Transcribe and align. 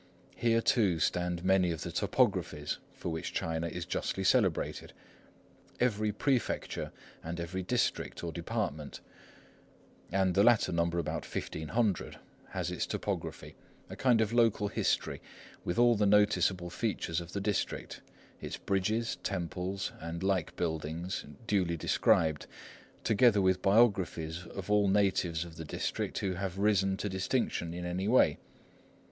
Here, 0.35 0.63
too, 0.63 0.97
stand 0.97 1.45
many 1.45 1.69
of 1.69 1.83
the 1.83 1.91
Topographies 1.91 2.79
for 2.91 3.09
which 3.09 3.33
China 3.35 3.67
is 3.67 3.85
justly 3.85 4.23
celebrated. 4.23 4.93
Every 5.79 6.11
Prefecture 6.11 6.91
and 7.23 7.39
every 7.39 7.61
District, 7.61 8.23
or 8.23 8.31
Department,—and 8.31 10.33
the 10.33 10.43
latter 10.43 10.71
number 10.71 10.97
about 10.97 11.23
fifteen 11.23 11.67
hundred,—has 11.67 12.71
its 12.71 12.87
Topography, 12.87 13.55
a 13.91 13.95
kind 13.95 14.21
of 14.21 14.33
local 14.33 14.69
history, 14.69 15.21
with 15.63 15.77
all 15.77 15.93
the 15.93 16.07
noticeable 16.07 16.71
features 16.71 17.21
of 17.21 17.33
the 17.33 17.39
District, 17.41 18.01
its 18.39 18.57
bridges, 18.57 19.17
temples, 19.21 19.91
and 19.99 20.23
like 20.23 20.55
buildings, 20.55 21.25
duly 21.45 21.77
described, 21.77 22.47
together 23.03 23.39
with 23.39 23.61
biographies 23.61 24.47
of 24.47 24.71
all 24.71 24.87
natives 24.87 25.45
of 25.45 25.57
the 25.57 25.63
District 25.65 26.17
who 26.17 26.33
have 26.33 26.57
risen 26.57 26.97
to 26.97 27.07
distinction 27.07 27.71
in 27.71 27.85
any 27.85 28.07
way. 28.07 28.39